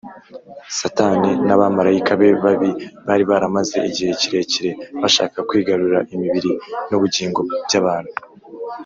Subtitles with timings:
[0.77, 2.71] satani n’abamarayika be babi
[3.07, 6.51] bari baramaze igihe kirekire bashaka kwigarurira imibiri
[6.89, 8.13] n’ubugingo by’abantu